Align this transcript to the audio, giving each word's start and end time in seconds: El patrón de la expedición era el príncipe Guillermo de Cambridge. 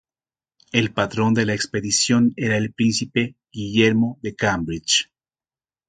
El 0.71 0.93
patrón 0.93 1.35
de 1.35 1.45
la 1.45 1.53
expedición 1.53 2.33
era 2.35 2.57
el 2.57 2.73
príncipe 2.73 3.35
Guillermo 3.51 4.17
de 4.23 4.35
Cambridge. 4.35 5.11